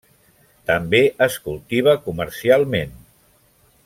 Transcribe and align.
També 0.69 1.01
es 1.25 1.37
cultiva 1.49 1.95
comercialment. 2.09 2.97